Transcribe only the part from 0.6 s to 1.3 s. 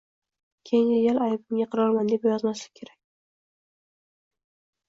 Keyingi gal